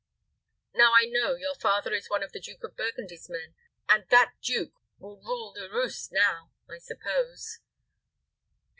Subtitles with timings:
[0.73, 3.53] Now I know, your father is one of the Duke of Burgundy's men,
[3.87, 7.59] and that duke will rule the roast now, I suppose."